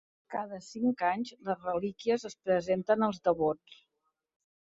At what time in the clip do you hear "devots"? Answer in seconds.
3.29-3.77